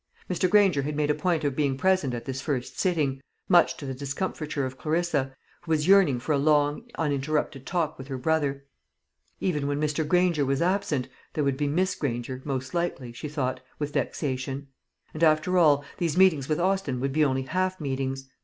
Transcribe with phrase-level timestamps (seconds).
[0.27, 0.49] Mr.
[0.49, 3.93] Granger had made a point of being present at this first sitting, much to the
[3.93, 8.65] discomfiture of Clarissa, who was yearning for a long uninterrupted talk with her brother.
[9.39, 10.07] Even when Mr.
[10.07, 14.69] Granger was absent, there would be Miss Granger, most likely, she thought, with vexation;
[15.13, 18.27] and, after all, these meetings with Austin would be only half meetings.